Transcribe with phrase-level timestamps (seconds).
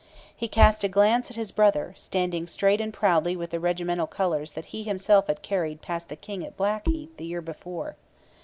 [0.35, 4.53] He cast a glance at his brother, standing straight and proudly with the regimental colours
[4.53, 7.97] that he himself had carried past the king at Blackheath the year before.